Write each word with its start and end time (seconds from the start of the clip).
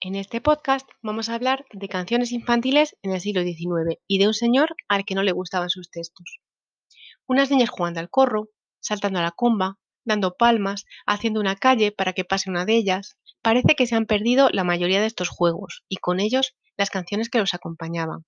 En 0.00 0.14
este 0.14 0.40
podcast 0.40 0.88
vamos 1.02 1.28
a 1.28 1.34
hablar 1.34 1.64
de 1.72 1.88
canciones 1.88 2.30
infantiles 2.30 2.96
en 3.02 3.10
el 3.10 3.20
siglo 3.20 3.42
XIX 3.42 3.98
y 4.06 4.20
de 4.20 4.28
un 4.28 4.34
señor 4.34 4.76
al 4.86 5.04
que 5.04 5.16
no 5.16 5.24
le 5.24 5.32
gustaban 5.32 5.70
sus 5.70 5.90
textos. 5.90 6.38
Unas 7.26 7.50
niñas 7.50 7.68
jugando 7.68 7.98
al 7.98 8.08
corro, 8.08 8.48
saltando 8.78 9.18
a 9.18 9.22
la 9.22 9.32
comba, 9.32 9.80
dando 10.04 10.36
palmas, 10.36 10.84
haciendo 11.04 11.40
una 11.40 11.56
calle 11.56 11.90
para 11.90 12.12
que 12.12 12.24
pase 12.24 12.48
una 12.48 12.64
de 12.64 12.76
ellas. 12.76 13.18
Parece 13.42 13.74
que 13.74 13.88
se 13.88 13.96
han 13.96 14.06
perdido 14.06 14.50
la 14.50 14.62
mayoría 14.62 15.00
de 15.00 15.08
estos 15.08 15.30
juegos 15.30 15.82
y 15.88 15.96
con 15.96 16.20
ellos 16.20 16.54
las 16.76 16.90
canciones 16.90 17.28
que 17.28 17.40
los 17.40 17.52
acompañaban. 17.52 18.24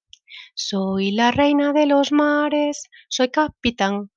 Soy 0.56 1.12
la 1.12 1.30
reina 1.30 1.72
de 1.72 1.86
los 1.86 2.10
mares, 2.10 2.88
soy 3.08 3.30
capitán 3.30 4.10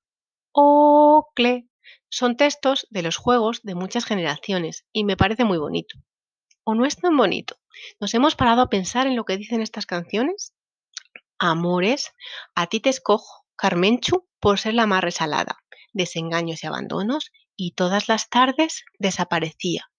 Ocle. 0.54 1.67
Son 2.09 2.35
textos 2.35 2.88
de 2.89 3.04
los 3.04 3.17
juegos 3.17 3.61
de 3.61 3.75
muchas 3.75 4.05
generaciones 4.05 4.88
y 4.91 5.04
me 5.04 5.17
parece 5.17 5.43
muy 5.43 5.59
bonito. 5.59 5.99
¿O 6.66 6.75
no 6.75 6.86
es 6.86 6.95
tan 6.95 7.17
bonito? 7.17 7.58
¿Nos 7.99 8.13
hemos 8.13 8.35
parado 8.35 8.62
a 8.62 8.70
pensar 8.70 9.08
en 9.08 9.16
lo 9.16 9.26
que 9.26 9.38
dicen 9.38 9.62
estas 9.62 9.85
canciones? 9.85 10.54
Amores, 11.38 12.13
a 12.55 12.67
ti 12.67 12.80
te 12.80 12.90
escojo, 12.90 13.45
Carmenchu, 13.58 14.27
por 14.40 14.59
ser 14.59 14.73
la 14.73 14.88
más 14.88 15.04
resalada, 15.04 15.57
desengaños 15.91 16.63
y 16.63 16.68
abandonos, 16.68 17.31
y 17.57 17.71
todas 17.71 18.07
las 18.07 18.30
tardes 18.30 18.85
desaparecía. 18.98 19.91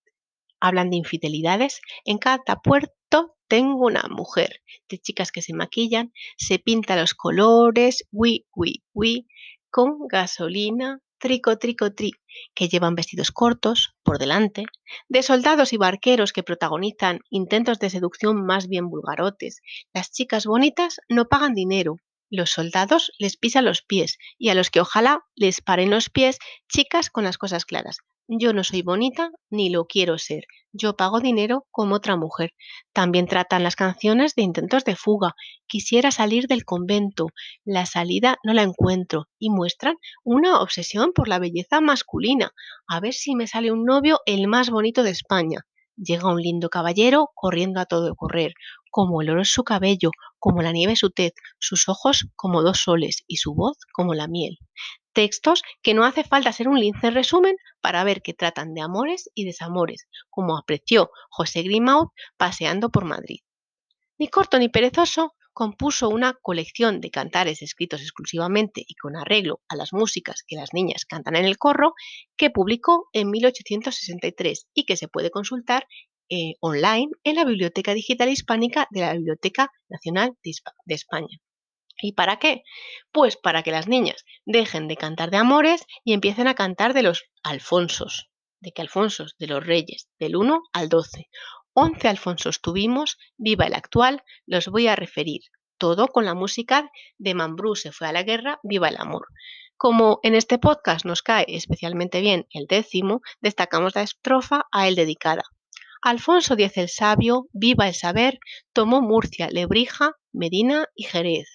Hablan 0.58 0.88
de 0.88 0.96
infidelidades, 0.96 1.82
en 2.06 2.16
cada 2.16 2.62
puerto 2.62 3.36
tengo 3.46 3.84
una 3.84 4.04
mujer, 4.08 4.62
de 4.88 4.98
chicas 4.98 5.30
que 5.32 5.42
se 5.42 5.52
maquillan, 5.52 6.14
se 6.38 6.58
pinta 6.58 6.96
los 6.96 7.12
colores, 7.12 8.08
wi, 8.10 8.46
wi, 8.54 8.82
wi, 8.94 9.28
con 9.70 10.08
gasolina, 10.08 11.00
trico, 11.24 11.56
trico, 11.56 11.94
tri, 11.94 12.10
que 12.54 12.68
llevan 12.68 12.94
vestidos 12.94 13.32
cortos, 13.32 13.94
por 14.02 14.18
delante, 14.18 14.66
de 15.08 15.22
soldados 15.22 15.72
y 15.72 15.78
barqueros 15.78 16.34
que 16.34 16.42
protagonizan 16.42 17.20
intentos 17.30 17.78
de 17.78 17.88
seducción 17.88 18.44
más 18.44 18.68
bien 18.68 18.90
vulgarotes. 18.90 19.62
Las 19.94 20.12
chicas 20.12 20.44
bonitas 20.44 21.00
no 21.08 21.24
pagan 21.24 21.54
dinero, 21.54 21.96
los 22.28 22.50
soldados 22.50 23.10
les 23.18 23.38
pisan 23.38 23.64
los 23.64 23.80
pies 23.80 24.18
y 24.36 24.50
a 24.50 24.54
los 24.54 24.68
que 24.68 24.82
ojalá 24.82 25.24
les 25.34 25.62
paren 25.62 25.88
los 25.88 26.10
pies 26.10 26.36
chicas 26.70 27.08
con 27.08 27.24
las 27.24 27.38
cosas 27.38 27.64
claras. 27.64 27.96
Yo 28.26 28.54
no 28.54 28.64
soy 28.64 28.80
bonita 28.80 29.30
ni 29.50 29.68
lo 29.68 29.84
quiero 29.84 30.16
ser. 30.16 30.44
Yo 30.72 30.96
pago 30.96 31.20
dinero 31.20 31.66
como 31.70 31.96
otra 31.96 32.16
mujer. 32.16 32.54
También 32.94 33.26
tratan 33.26 33.62
las 33.62 33.76
canciones 33.76 34.34
de 34.34 34.42
intentos 34.42 34.82
de 34.84 34.96
fuga. 34.96 35.34
Quisiera 35.66 36.10
salir 36.10 36.46
del 36.46 36.64
convento. 36.64 37.26
La 37.66 37.84
salida 37.84 38.38
no 38.42 38.54
la 38.54 38.62
encuentro. 38.62 39.26
Y 39.38 39.50
muestran 39.50 39.96
una 40.24 40.60
obsesión 40.62 41.12
por 41.14 41.28
la 41.28 41.38
belleza 41.38 41.82
masculina. 41.82 42.52
A 42.88 42.98
ver 43.00 43.12
si 43.12 43.34
me 43.34 43.46
sale 43.46 43.70
un 43.70 43.84
novio 43.84 44.20
el 44.24 44.48
más 44.48 44.70
bonito 44.70 45.02
de 45.02 45.10
España. 45.10 45.60
Llega 45.96 46.32
un 46.32 46.40
lindo 46.40 46.70
caballero 46.70 47.30
corriendo 47.34 47.78
a 47.78 47.84
todo 47.84 48.14
correr. 48.14 48.54
Como 48.90 49.20
el 49.20 49.28
oro 49.28 49.42
es 49.42 49.52
su 49.52 49.64
cabello, 49.64 50.12
como 50.38 50.62
la 50.62 50.72
nieve 50.72 50.96
su 50.96 51.10
tez, 51.10 51.34
sus 51.58 51.90
ojos 51.90 52.26
como 52.36 52.62
dos 52.62 52.78
soles 52.78 53.22
y 53.26 53.36
su 53.36 53.54
voz 53.54 53.76
como 53.92 54.14
la 54.14 54.28
miel 54.28 54.58
textos 55.14 55.62
que 55.82 55.94
no 55.94 56.04
hace 56.04 56.24
falta 56.24 56.52
ser 56.52 56.68
un 56.68 56.78
lince 56.78 57.10
resumen 57.10 57.56
para 57.80 58.04
ver 58.04 58.20
que 58.20 58.34
tratan 58.34 58.74
de 58.74 58.82
amores 58.82 59.30
y 59.34 59.46
desamores, 59.46 60.06
como 60.28 60.58
apreció 60.58 61.10
José 61.30 61.62
Grimaud 61.62 62.08
paseando 62.36 62.90
por 62.90 63.04
Madrid. 63.06 63.38
Ni 64.18 64.28
corto 64.28 64.58
ni 64.58 64.68
perezoso, 64.68 65.34
compuso 65.54 66.08
una 66.08 66.34
colección 66.42 67.00
de 67.00 67.10
cantares 67.10 67.62
escritos 67.62 68.02
exclusivamente 68.02 68.84
y 68.86 68.94
con 68.96 69.16
arreglo 69.16 69.60
a 69.68 69.76
las 69.76 69.92
músicas 69.92 70.42
que 70.46 70.56
las 70.56 70.74
niñas 70.74 71.04
cantan 71.04 71.36
en 71.36 71.44
el 71.44 71.56
corro, 71.56 71.94
que 72.36 72.50
publicó 72.50 73.08
en 73.12 73.30
1863 73.30 74.66
y 74.74 74.84
que 74.84 74.96
se 74.96 75.08
puede 75.08 75.30
consultar 75.30 75.86
eh, 76.28 76.54
online 76.60 77.10
en 77.22 77.36
la 77.36 77.44
Biblioteca 77.44 77.94
Digital 77.94 78.28
Hispánica 78.28 78.88
de 78.90 79.00
la 79.00 79.12
Biblioteca 79.12 79.70
Nacional 79.88 80.36
de 80.42 80.94
España. 80.94 81.38
¿Y 82.00 82.12
para 82.12 82.38
qué? 82.38 82.62
Pues 83.12 83.36
para 83.36 83.62
que 83.62 83.70
las 83.70 83.88
niñas 83.88 84.24
dejen 84.44 84.88
de 84.88 84.96
cantar 84.96 85.30
de 85.30 85.36
amores 85.36 85.86
y 86.04 86.12
empiecen 86.12 86.48
a 86.48 86.54
cantar 86.54 86.92
de 86.94 87.02
los 87.02 87.24
alfonsos. 87.42 88.30
¿De 88.60 88.72
qué 88.72 88.82
alfonsos? 88.82 89.36
De 89.38 89.46
los 89.46 89.64
reyes, 89.64 90.08
del 90.18 90.36
1 90.36 90.62
al 90.72 90.88
12. 90.88 91.28
11 91.74 92.08
alfonsos 92.08 92.60
tuvimos, 92.60 93.18
viva 93.36 93.66
el 93.66 93.74
actual, 93.74 94.22
los 94.46 94.68
voy 94.68 94.86
a 94.86 94.96
referir. 94.96 95.42
Todo 95.76 96.08
con 96.08 96.24
la 96.24 96.34
música 96.34 96.90
de 97.18 97.34
Mambrú 97.34 97.74
se 97.74 97.92
fue 97.92 98.06
a 98.06 98.12
la 98.12 98.22
guerra, 98.22 98.60
viva 98.62 98.88
el 98.88 98.96
amor. 98.96 99.26
Como 99.76 100.20
en 100.22 100.34
este 100.36 100.58
podcast 100.58 101.04
nos 101.04 101.22
cae 101.22 101.46
especialmente 101.48 102.20
bien 102.20 102.46
el 102.50 102.66
décimo, 102.66 103.22
destacamos 103.40 103.94
la 103.96 104.02
estrofa 104.02 104.66
a 104.70 104.86
él 104.88 104.94
dedicada. 104.94 105.42
Alfonso 106.00 106.54
X 106.54 106.76
el 106.76 106.88
sabio, 106.88 107.48
viva 107.52 107.88
el 107.88 107.94
saber, 107.94 108.38
tomó 108.72 109.00
Murcia, 109.00 109.48
Lebrija, 109.50 110.12
Medina 110.32 110.86
y 110.94 111.04
Jerez. 111.04 111.48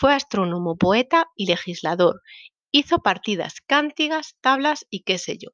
Fue 0.00 0.14
astrónomo, 0.14 0.78
poeta 0.78 1.26
y 1.36 1.44
legislador. 1.44 2.22
Hizo 2.70 3.00
partidas, 3.00 3.60
cántigas, 3.66 4.34
tablas 4.40 4.86
y 4.88 5.02
qué 5.02 5.18
sé 5.18 5.36
yo. 5.36 5.50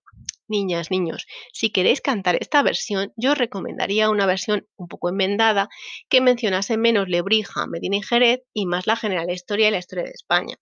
Niñas, 0.46 0.92
niños, 0.92 1.26
si 1.52 1.70
queréis 1.70 2.00
cantar 2.00 2.36
esta 2.40 2.62
versión, 2.62 3.12
yo 3.16 3.32
os 3.32 3.38
recomendaría 3.38 4.08
una 4.08 4.24
versión 4.24 4.68
un 4.76 4.86
poco 4.86 5.08
enmendada 5.08 5.68
que 6.08 6.20
mencionase 6.20 6.76
menos 6.76 7.08
Lebrija, 7.08 7.66
Medina 7.66 7.96
y 7.96 8.02
Jerez 8.02 8.42
y 8.54 8.66
más 8.66 8.86
la 8.86 8.94
general 8.94 9.28
historia 9.32 9.66
y 9.66 9.72
la 9.72 9.78
historia 9.78 10.04
de 10.04 10.12
España. 10.12 10.54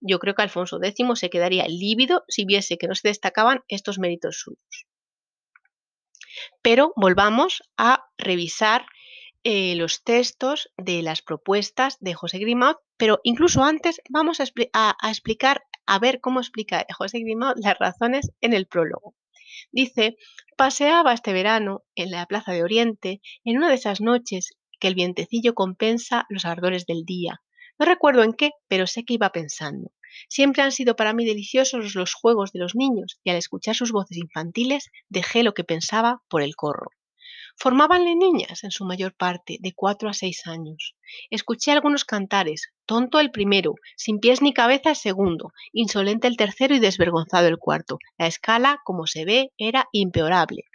Yo 0.00 0.18
creo 0.20 0.34
que 0.34 0.40
Alfonso 0.40 0.78
X 0.82 1.06
se 1.16 1.28
quedaría 1.28 1.68
lívido 1.68 2.24
si 2.28 2.46
viese 2.46 2.78
que 2.78 2.88
no 2.88 2.94
se 2.94 3.08
destacaban 3.08 3.60
estos 3.68 3.98
méritos 3.98 4.38
suyos. 4.38 4.86
Pero 6.62 6.94
volvamos 6.96 7.62
a 7.76 8.06
revisar 8.16 8.86
eh, 9.44 9.74
los 9.76 10.02
textos 10.02 10.70
de 10.76 11.02
las 11.02 11.22
propuestas 11.22 11.96
de 12.00 12.14
José 12.14 12.38
Grimaud, 12.38 12.76
pero 12.96 13.20
incluso 13.22 13.62
antes 13.62 14.00
vamos 14.10 14.40
a, 14.40 14.44
explicar, 15.08 15.62
a 15.86 15.98
ver 15.98 16.20
cómo 16.20 16.40
explica 16.40 16.84
José 16.96 17.20
Grimaud 17.20 17.54
las 17.56 17.78
razones 17.78 18.30
en 18.40 18.52
el 18.52 18.66
prólogo. 18.66 19.14
Dice, 19.70 20.16
paseaba 20.56 21.12
este 21.12 21.32
verano 21.32 21.84
en 21.94 22.10
la 22.10 22.26
Plaza 22.26 22.52
de 22.52 22.62
Oriente 22.62 23.20
en 23.44 23.56
una 23.56 23.68
de 23.68 23.74
esas 23.76 24.00
noches 24.00 24.56
que 24.80 24.88
el 24.88 24.94
vientecillo 24.94 25.54
compensa 25.54 26.26
los 26.28 26.44
ardores 26.44 26.86
del 26.86 27.04
día. 27.04 27.42
No 27.78 27.86
recuerdo 27.86 28.24
en 28.24 28.32
qué, 28.32 28.50
pero 28.66 28.86
sé 28.86 29.04
que 29.04 29.14
iba 29.14 29.30
pensando. 29.30 29.92
Siempre 30.28 30.62
han 30.62 30.72
sido 30.72 30.96
para 30.96 31.12
mí 31.12 31.24
deliciosos 31.24 31.94
los 31.94 32.14
juegos 32.14 32.52
de 32.52 32.58
los 32.60 32.74
niños 32.74 33.20
y 33.22 33.30
al 33.30 33.36
escuchar 33.36 33.74
sus 33.74 33.92
voces 33.92 34.16
infantiles 34.16 34.90
dejé 35.08 35.42
lo 35.42 35.54
que 35.54 35.64
pensaba 35.64 36.22
por 36.28 36.42
el 36.42 36.56
corro. 36.56 36.90
Formábanle 37.60 38.14
niñas, 38.14 38.62
en 38.62 38.70
su 38.70 38.84
mayor 38.84 39.14
parte, 39.14 39.56
de 39.58 39.72
cuatro 39.72 40.08
a 40.08 40.12
seis 40.12 40.46
años. 40.46 40.94
Escuché 41.28 41.72
algunos 41.72 42.04
cantares, 42.04 42.68
tonto 42.86 43.18
el 43.18 43.32
primero, 43.32 43.74
sin 43.96 44.20
pies 44.20 44.42
ni 44.42 44.54
cabeza 44.54 44.90
el 44.90 44.96
segundo, 44.96 45.50
insolente 45.72 46.28
el 46.28 46.36
tercero 46.36 46.76
y 46.76 46.78
desvergonzado 46.78 47.48
el 47.48 47.58
cuarto. 47.58 47.98
La 48.16 48.28
escala, 48.28 48.80
como 48.84 49.08
se 49.08 49.24
ve, 49.24 49.50
era 49.58 49.88
impeorable. 49.90 50.66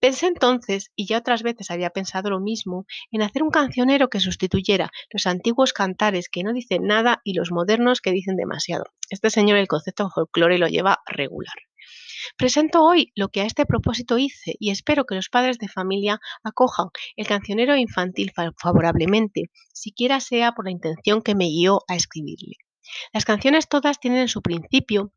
Pensé 0.00 0.26
entonces, 0.26 0.90
y 0.96 1.06
ya 1.06 1.18
otras 1.18 1.44
veces 1.44 1.70
había 1.70 1.90
pensado 1.90 2.28
lo 2.28 2.40
mismo, 2.40 2.86
en 3.12 3.22
hacer 3.22 3.44
un 3.44 3.50
cancionero 3.50 4.08
que 4.08 4.18
sustituyera 4.18 4.90
los 5.10 5.28
antiguos 5.28 5.72
cantares 5.72 6.28
que 6.28 6.42
no 6.42 6.52
dicen 6.52 6.88
nada 6.88 7.20
y 7.22 7.34
los 7.34 7.52
modernos 7.52 8.00
que 8.00 8.10
dicen 8.10 8.34
demasiado. 8.34 8.86
Este 9.10 9.30
señor 9.30 9.58
el 9.58 9.68
concepto 9.68 10.10
folclore 10.10 10.58
lo 10.58 10.66
lleva 10.66 10.98
regular. 11.06 11.54
Presento 12.36 12.84
hoy 12.84 13.12
lo 13.14 13.28
que 13.28 13.40
a 13.40 13.46
este 13.46 13.66
propósito 13.66 14.18
hice 14.18 14.54
y 14.58 14.70
espero 14.70 15.04
que 15.04 15.14
los 15.14 15.28
padres 15.28 15.58
de 15.58 15.68
familia 15.68 16.20
acojan 16.42 16.88
el 17.16 17.26
cancionero 17.26 17.76
infantil 17.76 18.32
favorablemente, 18.56 19.50
siquiera 19.72 20.20
sea 20.20 20.52
por 20.52 20.66
la 20.66 20.70
intención 20.70 21.22
que 21.22 21.34
me 21.34 21.46
guió 21.46 21.82
a 21.88 21.96
escribirle. 21.96 22.56
Las 23.12 23.24
canciones 23.24 23.68
todas 23.68 24.00
tienen 24.00 24.20
en 24.20 24.28
su 24.28 24.42
principio 24.42 25.12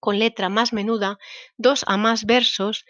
con 0.00 0.18
letra 0.18 0.50
más 0.50 0.72
menuda, 0.72 1.16
dos 1.56 1.84
a 1.86 1.96
más 1.96 2.26
versos 2.26 2.84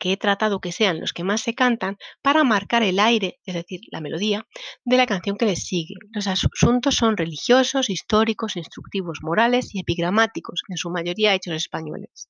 que 0.00 0.12
he 0.12 0.16
tratado 0.16 0.60
que 0.60 0.72
sean 0.72 0.98
los 0.98 1.12
que 1.12 1.22
más 1.22 1.42
se 1.42 1.54
cantan 1.54 1.96
para 2.22 2.42
marcar 2.42 2.82
el 2.82 2.98
aire, 2.98 3.38
es 3.44 3.54
decir, 3.54 3.82
la 3.92 4.00
melodía, 4.00 4.48
de 4.84 4.96
la 4.96 5.06
canción 5.06 5.36
que 5.36 5.46
les 5.46 5.64
sigue. 5.64 5.94
Los 6.10 6.26
asuntos 6.26 6.96
son 6.96 7.16
religiosos, 7.16 7.90
históricos, 7.90 8.56
instructivos, 8.56 9.20
morales 9.22 9.72
y 9.74 9.80
epigramáticos, 9.80 10.62
en 10.68 10.76
su 10.76 10.90
mayoría 10.90 11.34
hechos 11.34 11.54
españoles. 11.54 12.28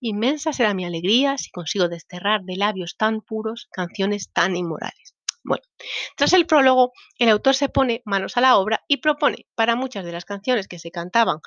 Inmensa 0.00 0.52
será 0.52 0.74
mi 0.74 0.84
alegría 0.84 1.38
si 1.38 1.50
consigo 1.50 1.88
desterrar 1.88 2.42
de 2.42 2.56
labios 2.56 2.96
tan 2.98 3.22
puros 3.22 3.68
canciones 3.72 4.30
tan 4.32 4.56
inmorales. 4.56 5.14
Bueno, 5.44 5.64
tras 6.16 6.32
el 6.34 6.46
prólogo, 6.46 6.92
el 7.18 7.28
autor 7.28 7.54
se 7.54 7.68
pone 7.68 8.02
manos 8.04 8.36
a 8.36 8.40
la 8.40 8.56
obra 8.56 8.84
y 8.86 8.98
propone 8.98 9.46
para 9.56 9.74
muchas 9.74 10.04
de 10.04 10.12
las 10.12 10.24
canciones 10.24 10.68
que 10.68 10.78
se 10.78 10.92
cantaban 10.92 11.38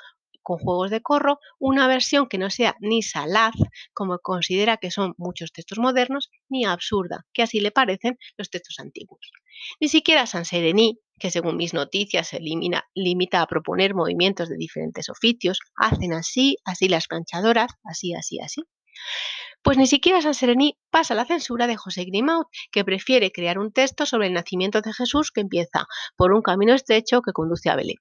con 0.46 0.58
juegos 0.58 0.92
de 0.92 1.00
corro 1.00 1.40
una 1.58 1.88
versión 1.88 2.28
que 2.28 2.38
no 2.38 2.50
sea 2.50 2.76
ni 2.78 3.02
salaz, 3.02 3.56
como 3.92 4.20
considera 4.20 4.76
que 4.76 4.92
son 4.92 5.14
muchos 5.18 5.50
textos 5.50 5.80
modernos, 5.80 6.30
ni 6.48 6.64
absurda, 6.64 7.26
que 7.32 7.42
así 7.42 7.58
le 7.58 7.72
parecen 7.72 8.16
los 8.36 8.48
textos 8.48 8.78
antiguos. 8.78 9.32
Ni 9.80 9.88
siquiera 9.88 10.24
San 10.24 10.44
Serení, 10.44 11.00
que 11.18 11.32
según 11.32 11.56
mis 11.56 11.74
noticias 11.74 12.28
se 12.28 12.38
limita 12.38 13.42
a 13.42 13.46
proponer 13.48 13.96
movimientos 13.96 14.48
de 14.48 14.56
diferentes 14.56 15.08
oficios, 15.08 15.58
hacen 15.74 16.12
así, 16.12 16.58
así 16.64 16.88
las 16.88 17.08
planchadoras, 17.08 17.72
así, 17.82 18.14
así, 18.14 18.38
así. 18.38 18.62
Pues 19.62 19.78
ni 19.78 19.88
siquiera 19.88 20.22
San 20.22 20.34
Serení 20.34 20.78
pasa 20.92 21.16
la 21.16 21.24
censura 21.24 21.66
de 21.66 21.76
José 21.76 22.04
Grimaud, 22.04 22.46
que 22.70 22.84
prefiere 22.84 23.32
crear 23.32 23.58
un 23.58 23.72
texto 23.72 24.06
sobre 24.06 24.28
el 24.28 24.32
nacimiento 24.32 24.80
de 24.80 24.92
Jesús 24.92 25.32
que 25.32 25.40
empieza 25.40 25.88
por 26.16 26.32
un 26.32 26.42
camino 26.42 26.72
estrecho 26.72 27.20
que 27.20 27.32
conduce 27.32 27.68
a 27.68 27.74
Belén. 27.74 27.96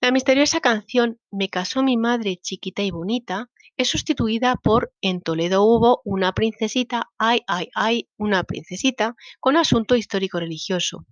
La 0.00 0.10
misteriosa 0.10 0.60
canción 0.60 1.20
Me 1.30 1.48
casó 1.48 1.82
mi 1.82 1.96
madre 1.96 2.36
chiquita 2.36 2.82
y 2.82 2.90
bonita 2.90 3.50
es 3.76 3.88
sustituida 3.88 4.56
por 4.56 4.92
En 5.00 5.20
Toledo 5.20 5.62
hubo 5.62 6.00
una 6.04 6.32
princesita, 6.32 7.10
ay, 7.18 7.42
ay, 7.46 7.70
ay, 7.74 8.08
una 8.16 8.44
princesita, 8.44 9.16
con 9.40 9.56
asunto 9.56 9.96
histórico 9.96 10.38
religioso. 10.38 11.06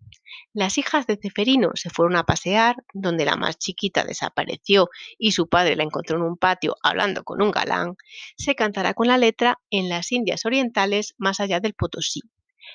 Las 0.52 0.78
hijas 0.78 1.06
de 1.06 1.16
Ceferino 1.16 1.70
se 1.74 1.90
fueron 1.90 2.16
a 2.16 2.24
pasear, 2.24 2.76
donde 2.92 3.24
la 3.24 3.36
más 3.36 3.58
chiquita 3.58 4.04
desapareció 4.04 4.88
y 5.18 5.32
su 5.32 5.48
padre 5.48 5.76
la 5.76 5.84
encontró 5.84 6.16
en 6.16 6.24
un 6.24 6.36
patio 6.36 6.76
hablando 6.82 7.24
con 7.24 7.42
un 7.42 7.50
galán. 7.50 7.96
Se 8.36 8.54
cantará 8.54 8.94
con 8.94 9.08
la 9.08 9.18
letra 9.18 9.60
en 9.70 9.88
las 9.88 10.12
Indias 10.12 10.44
Orientales 10.44 11.14
más 11.18 11.40
allá 11.40 11.60
del 11.60 11.74
Potosí. 11.74 12.20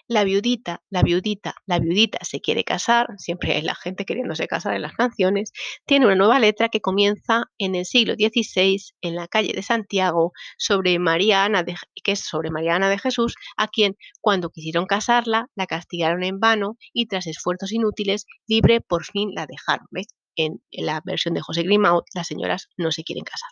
La 0.08 0.24
viudita, 0.24 0.82
la 0.90 1.04
viudita, 1.04 1.56
la 1.66 1.80
viudita 1.80 2.20
se 2.22 2.42
quiere 2.42 2.64
casar, 2.64 3.08
siempre 3.18 3.54
hay 3.54 3.62
la 3.62 3.76
gente 3.76 4.06
queriéndose 4.06 4.48
casar 4.48 4.76
en 4.76 4.82
las 4.82 4.94
canciones, 4.94 5.52
tiene 5.86 6.06
una 6.06 6.16
nueva 6.16 6.40
letra 6.40 6.70
que 6.70 6.82
comienza 6.82 7.46
en 7.58 7.76
el 7.76 7.86
siglo 7.86 8.14
XVI 8.16 8.78
en 9.02 9.16
la 9.16 9.28
calle 9.28 9.54
de 9.54 9.64
Santiago 9.64 10.32
sobre 10.58 11.00
María 11.00 11.44
Ana 11.44 11.64
de, 11.64 11.76
que 12.04 12.14
es 12.14 12.22
sobre 12.22 12.52
María 12.52 12.76
Ana 12.76 12.90
de 12.90 13.00
Jesús, 13.00 13.36
a 13.58 13.68
quien 13.68 13.96
cuando 14.22 14.50
quisieron 14.50 14.86
casarla 14.86 15.50
la 15.56 15.68
castigaron 15.68 16.24
en 16.24 16.40
vano 16.40 16.78
y 16.94 17.08
tras 17.08 17.28
esfuerzos 17.28 17.72
inútiles 17.72 18.26
libre 18.48 18.82
por 18.82 19.06
fin 19.06 19.32
la 19.34 19.46
dejaron. 19.46 19.88
¿Ves? 19.92 20.08
En, 20.36 20.62
en 20.72 20.86
la 20.86 21.02
versión 21.04 21.34
de 21.34 21.42
José 21.42 21.64
Grimaud 21.64 22.04
las 22.14 22.28
señoras 22.28 22.70
no 22.78 22.92
se 22.92 23.04
quieren 23.04 23.24
casar. 23.24 23.50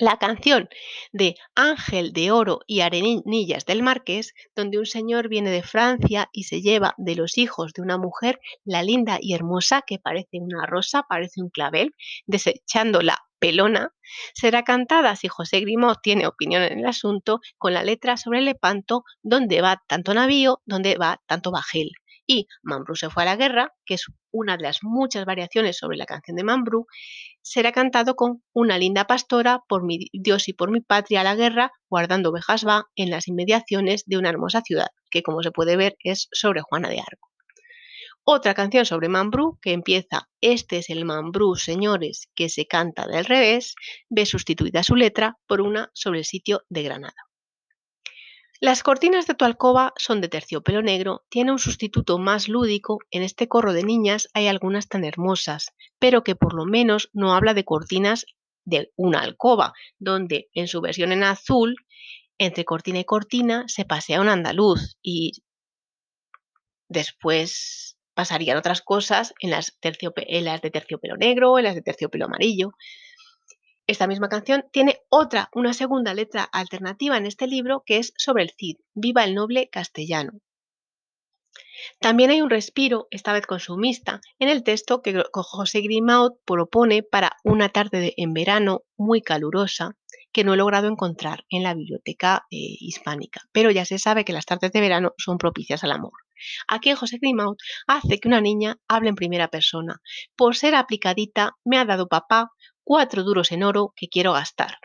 La 0.00 0.16
canción 0.16 0.70
de 1.12 1.34
Ángel 1.54 2.14
de 2.14 2.30
Oro 2.30 2.60
y 2.66 2.80
Arenillas 2.80 3.66
del 3.66 3.82
Marqués, 3.82 4.32
donde 4.56 4.78
un 4.78 4.86
señor 4.86 5.28
viene 5.28 5.50
de 5.50 5.62
Francia 5.62 6.30
y 6.32 6.44
se 6.44 6.62
lleva 6.62 6.94
de 6.96 7.16
los 7.16 7.36
hijos 7.36 7.74
de 7.74 7.82
una 7.82 7.98
mujer 7.98 8.40
la 8.64 8.82
linda 8.82 9.18
y 9.20 9.34
hermosa 9.34 9.82
que 9.86 9.98
parece 9.98 10.38
una 10.40 10.64
rosa, 10.64 11.04
parece 11.06 11.42
un 11.42 11.50
clavel, 11.50 11.94
desechando 12.26 13.02
la 13.02 13.18
pelona, 13.38 13.92
será 14.32 14.64
cantada 14.64 15.16
si 15.16 15.28
José 15.28 15.60
Grimaud 15.60 15.96
tiene 16.02 16.26
opinión 16.26 16.62
en 16.62 16.78
el 16.78 16.86
asunto 16.86 17.40
con 17.58 17.74
la 17.74 17.84
letra 17.84 18.16
sobre 18.16 18.40
Lepanto, 18.40 19.04
donde 19.22 19.60
va 19.60 19.82
tanto 19.86 20.14
navío, 20.14 20.62
donde 20.64 20.96
va 20.96 21.20
tanto 21.26 21.50
bajel. 21.50 21.90
Y 22.32 22.46
Mambrú 22.62 22.94
se 22.94 23.10
fue 23.10 23.24
a 23.24 23.26
la 23.26 23.34
guerra, 23.34 23.74
que 23.84 23.94
es 23.94 24.06
una 24.30 24.56
de 24.56 24.62
las 24.62 24.84
muchas 24.84 25.24
variaciones 25.24 25.76
sobre 25.76 25.96
la 25.96 26.06
canción 26.06 26.36
de 26.36 26.44
Mambrú, 26.44 26.86
será 27.42 27.72
cantado 27.72 28.14
con 28.14 28.44
una 28.52 28.78
linda 28.78 29.08
pastora 29.08 29.64
por 29.66 29.82
mi 29.82 30.06
Dios 30.12 30.46
y 30.46 30.52
por 30.52 30.70
mi 30.70 30.80
patria 30.80 31.22
a 31.22 31.24
la 31.24 31.34
guerra, 31.34 31.72
guardando 31.88 32.30
ovejas 32.30 32.64
va 32.64 32.84
en 32.94 33.10
las 33.10 33.26
inmediaciones 33.26 34.04
de 34.06 34.16
una 34.16 34.28
hermosa 34.28 34.60
ciudad, 34.60 34.90
que 35.10 35.24
como 35.24 35.42
se 35.42 35.50
puede 35.50 35.76
ver 35.76 35.96
es 36.04 36.28
sobre 36.30 36.60
Juana 36.60 36.88
de 36.88 37.00
Arco. 37.00 37.32
Otra 38.22 38.54
canción 38.54 38.86
sobre 38.86 39.08
Mambrú 39.08 39.58
que 39.60 39.72
empieza 39.72 40.28
Este 40.40 40.78
es 40.78 40.88
el 40.88 41.04
Mambrú, 41.04 41.56
señores, 41.56 42.28
que 42.36 42.48
se 42.48 42.64
canta 42.64 43.08
del 43.08 43.24
revés, 43.24 43.74
ve 44.08 44.24
sustituida 44.24 44.84
su 44.84 44.94
letra 44.94 45.36
por 45.48 45.60
una 45.60 45.90
sobre 45.94 46.20
el 46.20 46.24
sitio 46.24 46.62
de 46.68 46.84
Granada. 46.84 47.29
Las 48.62 48.82
cortinas 48.82 49.26
de 49.26 49.32
tu 49.34 49.46
alcoba 49.46 49.94
son 49.96 50.20
de 50.20 50.28
terciopelo 50.28 50.82
negro, 50.82 51.24
tiene 51.30 51.50
un 51.50 51.58
sustituto 51.58 52.18
más 52.18 52.46
lúdico, 52.46 52.98
en 53.10 53.22
este 53.22 53.48
corro 53.48 53.72
de 53.72 53.84
niñas 53.84 54.28
hay 54.34 54.48
algunas 54.48 54.86
tan 54.86 55.02
hermosas, 55.02 55.72
pero 55.98 56.22
que 56.22 56.36
por 56.36 56.52
lo 56.52 56.66
menos 56.66 57.08
no 57.14 57.34
habla 57.34 57.54
de 57.54 57.64
cortinas 57.64 58.26
de 58.66 58.92
una 58.96 59.20
alcoba, 59.20 59.72
donde 59.98 60.50
en 60.52 60.68
su 60.68 60.82
versión 60.82 61.10
en 61.10 61.24
azul, 61.24 61.74
entre 62.36 62.66
cortina 62.66 62.98
y 62.98 63.04
cortina, 63.04 63.64
se 63.66 63.86
pasea 63.86 64.20
un 64.20 64.28
andaluz 64.28 64.98
y 65.00 65.42
después 66.86 67.96
pasarían 68.12 68.58
otras 68.58 68.82
cosas 68.82 69.32
en 69.40 69.52
las, 69.52 69.78
de 69.80 70.70
terciopelo 70.70 71.16
negro, 71.16 71.56
en 71.56 71.64
las 71.64 71.74
de 71.74 71.80
terciopelo 71.80 72.26
amarillo. 72.26 72.72
Esta 73.90 74.06
misma 74.06 74.28
canción 74.28 74.66
tiene 74.70 75.00
otra, 75.08 75.48
una 75.52 75.74
segunda 75.74 76.14
letra 76.14 76.44
alternativa 76.44 77.16
en 77.16 77.26
este 77.26 77.48
libro 77.48 77.82
que 77.84 77.96
es 77.96 78.12
sobre 78.16 78.44
el 78.44 78.52
Cid, 78.56 78.76
Viva 78.94 79.24
el 79.24 79.34
noble 79.34 79.68
castellano. 79.68 80.34
También 81.98 82.30
hay 82.30 82.40
un 82.40 82.50
respiro, 82.50 83.08
esta 83.10 83.32
vez 83.32 83.46
consumista, 83.46 84.20
en 84.38 84.48
el 84.48 84.62
texto 84.62 85.02
que 85.02 85.24
José 85.32 85.80
Grimaud 85.80 86.34
propone 86.44 87.02
para 87.02 87.32
una 87.42 87.68
tarde 87.68 88.14
en 88.16 88.32
verano 88.32 88.84
muy 88.96 89.22
calurosa 89.22 89.96
que 90.32 90.44
no 90.44 90.54
he 90.54 90.56
logrado 90.56 90.86
encontrar 90.86 91.44
en 91.48 91.64
la 91.64 91.74
biblioteca 91.74 92.46
eh, 92.52 92.58
hispánica, 92.78 93.40
pero 93.50 93.72
ya 93.72 93.84
se 93.84 93.98
sabe 93.98 94.24
que 94.24 94.32
las 94.32 94.46
tardes 94.46 94.70
de 94.70 94.80
verano 94.80 95.14
son 95.18 95.36
propicias 95.36 95.82
al 95.82 95.90
amor. 95.90 96.12
Aquí 96.68 96.92
José 96.92 97.18
Grimaud 97.20 97.56
hace 97.88 98.20
que 98.20 98.28
una 98.28 98.40
niña 98.40 98.76
hable 98.86 99.08
en 99.08 99.16
primera 99.16 99.48
persona. 99.48 100.00
Por 100.36 100.54
ser 100.54 100.76
aplicadita, 100.76 101.56
me 101.64 101.76
ha 101.76 101.84
dado 101.84 102.06
papá 102.06 102.52
cuatro 102.90 103.22
duros 103.22 103.52
en 103.52 103.62
oro 103.62 103.92
que 103.94 104.08
quiero 104.08 104.32
gastar. 104.32 104.78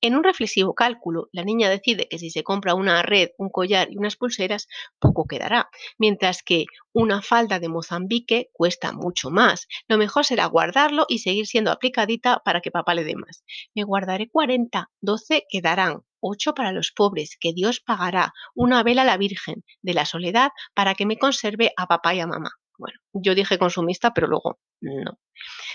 En 0.00 0.16
un 0.16 0.24
reflexivo 0.24 0.72
cálculo, 0.74 1.28
la 1.32 1.44
niña 1.44 1.68
decide 1.68 2.08
que 2.08 2.18
si 2.18 2.30
se 2.30 2.42
compra 2.42 2.74
una 2.74 3.02
red, 3.02 3.28
un 3.36 3.50
collar 3.50 3.88
y 3.92 3.98
unas 3.98 4.16
pulseras, 4.16 4.68
poco 4.98 5.26
quedará, 5.26 5.68
mientras 5.98 6.42
que 6.42 6.64
una 6.94 7.20
falda 7.20 7.58
de 7.58 7.68
Mozambique 7.68 8.48
cuesta 8.54 8.92
mucho 8.92 9.28
más. 9.28 9.68
Lo 9.86 9.98
mejor 9.98 10.24
será 10.24 10.46
guardarlo 10.46 11.04
y 11.10 11.18
seguir 11.18 11.46
siendo 11.46 11.70
aplicadita 11.70 12.40
para 12.42 12.62
que 12.62 12.70
papá 12.70 12.94
le 12.94 13.04
dé 13.04 13.16
más. 13.16 13.44
Me 13.74 13.82
guardaré 13.82 14.30
40, 14.30 14.90
12 15.02 15.44
quedarán, 15.50 16.00
8 16.20 16.54
para 16.54 16.72
los 16.72 16.90
pobres, 16.90 17.36
que 17.38 17.52
Dios 17.52 17.80
pagará, 17.80 18.32
una 18.54 18.82
vela 18.82 19.02
a 19.02 19.04
la 19.04 19.18
Virgen 19.18 19.62
de 19.82 19.92
la 19.92 20.06
Soledad 20.06 20.52
para 20.72 20.94
que 20.94 21.04
me 21.04 21.18
conserve 21.18 21.74
a 21.76 21.86
papá 21.86 22.14
y 22.14 22.20
a 22.20 22.26
mamá. 22.26 22.52
Bueno, 22.78 22.98
yo 23.12 23.34
dije 23.34 23.58
consumista, 23.58 24.12
pero 24.14 24.26
luego 24.26 24.58
no. 24.80 25.18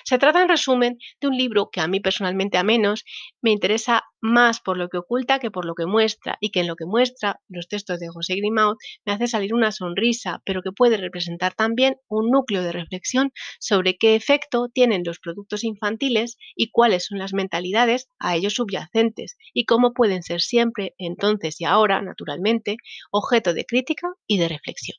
Se 0.06 0.18
trata, 0.20 0.42
en 0.42 0.50
resumen, 0.50 0.98
de 1.22 1.28
un 1.28 1.38
libro 1.38 1.70
que 1.72 1.82
a 1.82 1.88
mí 1.88 2.00
personalmente 2.00 2.58
a 2.58 2.64
menos 2.64 3.06
me 3.42 3.52
interesa 3.52 4.04
más 4.22 4.60
por 4.62 4.78
lo 4.78 4.90
que 4.90 4.98
oculta 4.98 5.40
que 5.40 5.52
por 5.52 5.66
lo 5.66 5.76
que 5.76 5.86
muestra, 5.86 6.38
y 6.42 6.52
que 6.52 6.62
en 6.62 6.68
lo 6.68 6.76
que 6.76 6.86
muestra 6.86 7.40
los 7.50 7.68
textos 7.68 8.00
de 8.00 8.10
José 8.10 8.36
Grimaud 8.36 8.78
me 9.06 9.14
hace 9.14 9.28
salir 9.28 9.54
una 9.54 9.72
sonrisa, 9.72 10.42
pero 10.46 10.62
que 10.64 10.72
puede 10.74 10.98
representar 10.98 11.54
también 11.56 11.98
un 12.10 12.32
núcleo 12.32 12.64
de 12.64 12.72
reflexión 12.74 13.32
sobre 13.60 13.98
qué 13.98 14.16
efecto 14.16 14.70
tienen 14.74 15.04
los 15.06 15.20
productos 15.20 15.64
infantiles 15.64 16.38
y 16.56 16.72
cuáles 16.72 17.06
son 17.06 17.20
las 17.20 17.34
mentalidades 17.34 18.10
a 18.20 18.36
ellos 18.36 18.56
subyacentes, 18.56 19.38
y 19.54 19.66
cómo 19.66 19.94
pueden 19.94 20.24
ser 20.24 20.42
siempre, 20.42 20.96
entonces 20.98 21.62
y 21.62 21.66
ahora, 21.66 22.02
naturalmente, 22.02 22.78
objeto 23.12 23.54
de 23.54 23.66
crítica 23.66 24.08
y 24.28 24.40
de 24.40 24.50
reflexión. 24.50 24.98